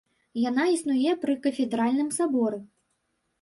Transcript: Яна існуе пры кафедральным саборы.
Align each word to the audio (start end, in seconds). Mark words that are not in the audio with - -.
Яна 0.49 0.63
існуе 0.75 1.11
пры 1.25 1.35
кафедральным 1.45 2.09
саборы. 2.17 2.59